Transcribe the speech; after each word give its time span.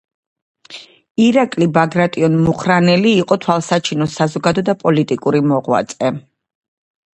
ირაკლი 1.25 1.67
ბაგრატიონ-მუხრანელი 1.75 3.13
იყო 3.19 3.39
თვალსაჩინო 3.45 4.09
საზოგადო 4.17 4.67
და 4.73 4.77
პოლიტიკური 4.83 5.45
მოღვაწე. 5.55 6.15